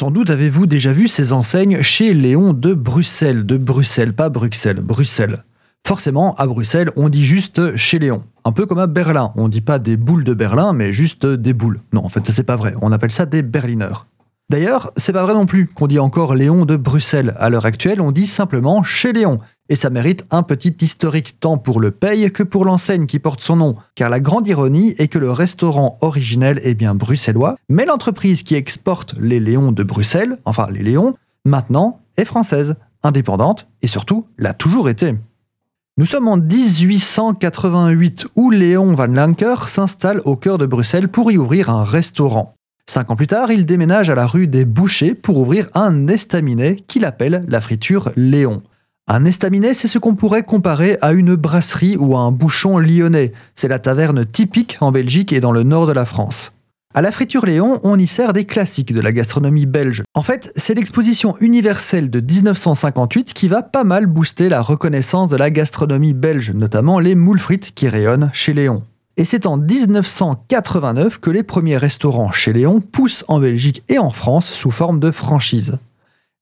Sans 0.00 0.10
doute 0.10 0.30
avez-vous 0.30 0.64
déjà 0.64 0.94
vu 0.94 1.08
ces 1.08 1.34
enseignes 1.34 1.82
chez 1.82 2.14
Léon 2.14 2.54
de 2.54 2.72
Bruxelles, 2.72 3.44
de 3.44 3.58
Bruxelles, 3.58 4.14
pas 4.14 4.30
Bruxelles, 4.30 4.80
Bruxelles. 4.80 5.44
Forcément, 5.86 6.34
à 6.36 6.46
Bruxelles, 6.46 6.90
on 6.96 7.10
dit 7.10 7.26
juste 7.26 7.76
chez 7.76 7.98
Léon. 7.98 8.22
Un 8.46 8.52
peu 8.52 8.64
comme 8.64 8.78
à 8.78 8.86
Berlin, 8.86 9.30
on 9.36 9.48
dit 9.48 9.60
pas 9.60 9.78
des 9.78 9.98
boules 9.98 10.24
de 10.24 10.32
Berlin, 10.32 10.72
mais 10.72 10.94
juste 10.94 11.26
des 11.26 11.52
boules. 11.52 11.80
Non, 11.92 12.02
en 12.02 12.08
fait, 12.08 12.24
ça 12.24 12.32
c'est 12.32 12.44
pas 12.44 12.56
vrai, 12.56 12.72
on 12.80 12.92
appelle 12.92 13.10
ça 13.10 13.26
des 13.26 13.42
Berliners. 13.42 14.06
D'ailleurs, 14.48 14.90
c'est 14.96 15.12
pas 15.12 15.22
vrai 15.22 15.34
non 15.34 15.44
plus 15.44 15.66
qu'on 15.66 15.86
dit 15.86 15.98
encore 15.98 16.34
Léon 16.34 16.64
de 16.64 16.76
Bruxelles. 16.76 17.34
À 17.38 17.50
l'heure 17.50 17.66
actuelle, 17.66 18.00
on 18.00 18.10
dit 18.10 18.26
simplement 18.26 18.82
chez 18.82 19.12
Léon. 19.12 19.38
Et 19.70 19.76
ça 19.76 19.88
mérite 19.88 20.26
un 20.32 20.42
petit 20.42 20.74
historique 20.80 21.38
tant 21.38 21.56
pour 21.56 21.78
le 21.78 21.92
paye 21.92 22.32
que 22.32 22.42
pour 22.42 22.64
l'enseigne 22.64 23.06
qui 23.06 23.20
porte 23.20 23.40
son 23.40 23.54
nom. 23.54 23.76
Car 23.94 24.10
la 24.10 24.18
grande 24.18 24.48
ironie 24.48 24.96
est 24.98 25.06
que 25.06 25.18
le 25.18 25.30
restaurant 25.30 25.96
originel 26.00 26.60
est 26.64 26.74
bien 26.74 26.96
bruxellois, 26.96 27.54
mais 27.68 27.86
l'entreprise 27.86 28.42
qui 28.42 28.56
exporte 28.56 29.14
les 29.20 29.38
Léons 29.38 29.70
de 29.70 29.84
Bruxelles, 29.84 30.38
enfin 30.44 30.66
les 30.72 30.82
Léons, 30.82 31.14
maintenant 31.44 32.00
est 32.16 32.24
française, 32.24 32.74
indépendante 33.04 33.68
et 33.80 33.86
surtout 33.86 34.26
l'a 34.38 34.54
toujours 34.54 34.88
été. 34.88 35.14
Nous 35.98 36.06
sommes 36.06 36.26
en 36.26 36.36
1888 36.36 38.26
où 38.34 38.50
Léon 38.50 38.94
Van 38.94 39.06
Lanker 39.06 39.68
s'installe 39.68 40.20
au 40.24 40.34
cœur 40.34 40.58
de 40.58 40.66
Bruxelles 40.66 41.08
pour 41.08 41.30
y 41.30 41.38
ouvrir 41.38 41.70
un 41.70 41.84
restaurant. 41.84 42.54
Cinq 42.86 43.08
ans 43.12 43.16
plus 43.16 43.28
tard, 43.28 43.52
il 43.52 43.66
déménage 43.66 44.10
à 44.10 44.16
la 44.16 44.26
rue 44.26 44.48
des 44.48 44.64
Bouchers 44.64 45.14
pour 45.14 45.38
ouvrir 45.38 45.68
un 45.74 46.08
estaminet 46.08 46.74
qu'il 46.74 47.04
appelle 47.04 47.44
la 47.46 47.60
friture 47.60 48.10
Léon. 48.16 48.62
Un 49.08 49.24
estaminet, 49.24 49.74
c'est 49.74 49.88
ce 49.88 49.98
qu'on 49.98 50.14
pourrait 50.14 50.44
comparer 50.44 50.96
à 51.00 51.12
une 51.12 51.34
brasserie 51.34 51.96
ou 51.96 52.16
à 52.16 52.20
un 52.20 52.30
bouchon 52.30 52.78
lyonnais. 52.78 53.32
C'est 53.56 53.66
la 53.66 53.80
taverne 53.80 54.24
typique 54.24 54.78
en 54.80 54.92
Belgique 54.92 55.32
et 55.32 55.40
dans 55.40 55.50
le 55.50 55.64
nord 55.64 55.86
de 55.86 55.92
la 55.92 56.04
France. 56.04 56.52
À 56.92 57.02
la 57.02 57.12
friture 57.12 57.46
Léon, 57.46 57.78
on 57.84 57.98
y 57.98 58.08
sert 58.08 58.32
des 58.32 58.44
classiques 58.44 58.92
de 58.92 59.00
la 59.00 59.12
gastronomie 59.12 59.66
belge. 59.66 60.02
En 60.14 60.22
fait, 60.22 60.52
c'est 60.56 60.74
l'exposition 60.74 61.36
universelle 61.38 62.10
de 62.10 62.20
1958 62.20 63.32
qui 63.32 63.46
va 63.46 63.62
pas 63.62 63.84
mal 63.84 64.06
booster 64.06 64.48
la 64.48 64.60
reconnaissance 64.60 65.30
de 65.30 65.36
la 65.36 65.50
gastronomie 65.50 66.14
belge, 66.14 66.52
notamment 66.52 66.98
les 66.98 67.14
moules 67.14 67.38
frites 67.38 67.72
qui 67.74 67.88
rayonnent 67.88 68.30
chez 68.32 68.54
Léon. 68.54 68.82
Et 69.16 69.24
c'est 69.24 69.46
en 69.46 69.56
1989 69.56 71.18
que 71.18 71.30
les 71.30 71.42
premiers 71.44 71.76
restaurants 71.76 72.32
chez 72.32 72.52
Léon 72.52 72.80
poussent 72.80 73.24
en 73.28 73.38
Belgique 73.38 73.82
et 73.88 73.98
en 73.98 74.10
France 74.10 74.46
sous 74.46 74.70
forme 74.70 74.98
de 74.98 75.10
franchise. 75.12 75.78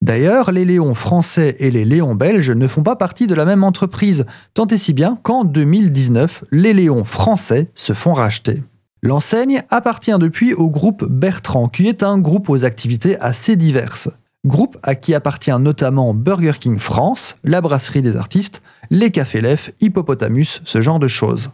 D'ailleurs, 0.01 0.53
les 0.53 0.65
Léons 0.65 0.95
français 0.95 1.57
et 1.59 1.71
les 1.71 1.85
Léons 1.85 2.15
belges 2.15 2.53
ne 2.53 2.69
font 2.69 2.83
pas 2.83 2.97
partie 2.97 3.27
de 3.27 3.35
la 3.35 3.45
même 3.45 3.65
entreprise, 3.65 4.27
tant 4.55 4.67
et 4.67 4.77
si 4.77 4.93
bien 4.93 5.19
qu'en 5.23 5.45
2019, 5.45 6.45
les 6.53 6.73
Léons 6.73 7.05
français 7.05 7.71
se 7.75 7.93
font 7.93 8.13
racheter. 8.13 8.63
L'enseigne 9.03 9.63
appartient 9.71 10.19
depuis 10.19 10.55
au 10.55 10.69
groupe 10.69 11.05
Bertrand, 11.05 11.69
qui 11.69 11.89
est 11.89 12.03
un 12.03 12.19
groupe 12.19 12.49
aux 12.49 12.65
activités 12.65 13.19
assez 13.21 13.57
diverses. 13.57 14.11
Groupe 14.47 14.79
à 14.83 14.95
qui 14.95 15.15
appartient 15.15 15.57
notamment 15.59 16.15
Burger 16.15 16.53
King 16.59 16.79
France, 16.79 17.37
la 17.43 17.61
brasserie 17.61 18.03
des 18.03 18.17
artistes, 18.17 18.63
les 18.91 19.11
cafés 19.11 19.41
Lef, 19.41 19.73
Hippopotamus, 19.81 20.63
ce 20.65 20.81
genre 20.81 21.01
de 21.01 21.09
choses. 21.09 21.51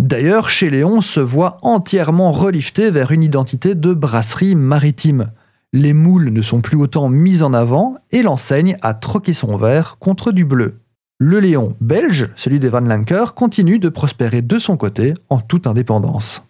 D'ailleurs, 0.00 0.48
chez 0.50 0.70
Léon 0.70 1.02
se 1.02 1.20
voit 1.20 1.58
entièrement 1.62 2.32
relifté 2.32 2.90
vers 2.90 3.10
une 3.10 3.22
identité 3.22 3.74
de 3.74 3.92
brasserie 3.92 4.54
maritime. 4.54 5.30
Les 5.72 5.92
moules 5.92 6.30
ne 6.30 6.42
sont 6.42 6.62
plus 6.62 6.76
autant 6.76 7.08
mis 7.08 7.44
en 7.44 7.54
avant 7.54 7.96
et 8.10 8.22
l'enseigne 8.22 8.76
a 8.82 8.92
troqué 8.92 9.34
son 9.34 9.56
vert 9.56 9.98
contre 10.00 10.32
du 10.32 10.44
bleu. 10.44 10.80
Le 11.18 11.38
Léon 11.38 11.76
belge, 11.80 12.28
celui 12.34 12.58
des 12.58 12.68
Van 12.68 12.80
Lanker, 12.80 13.34
continue 13.34 13.78
de 13.78 13.88
prospérer 13.88 14.42
de 14.42 14.58
son 14.58 14.76
côté 14.76 15.14
en 15.28 15.38
toute 15.38 15.68
indépendance. 15.68 16.42